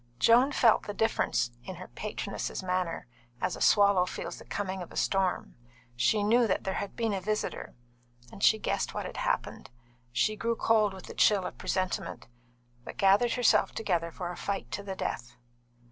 Joan 0.17 0.51
felt 0.51 0.87
the 0.87 0.95
difference 0.95 1.51
in 1.63 1.75
her 1.75 1.87
patroness's 1.87 2.63
manner, 2.63 3.05
as 3.39 3.55
a 3.55 3.61
swallow 3.61 4.07
feels 4.07 4.39
the 4.39 4.45
coming 4.45 4.81
of 4.81 4.91
a 4.91 4.95
storm. 4.97 5.53
She 5.95 6.23
knew 6.23 6.47
that 6.47 6.63
there 6.63 6.73
had 6.73 6.95
been 6.95 7.13
a 7.13 7.21
visitor, 7.21 7.75
and 8.31 8.41
she 8.41 8.57
guessed 8.57 8.95
what 8.95 9.05
had 9.05 9.17
happened. 9.17 9.69
She 10.11 10.35
grew 10.35 10.55
cold 10.55 10.95
with 10.95 11.05
the 11.05 11.13
chill 11.13 11.45
of 11.45 11.59
presentiment, 11.59 12.25
but 12.83 12.97
gathered 12.97 13.33
herself 13.33 13.73
together 13.73 14.09
for 14.09 14.31
a 14.31 14.35
fight 14.35 14.71
to 14.71 14.81
the 14.81 14.95
death. 14.95 15.35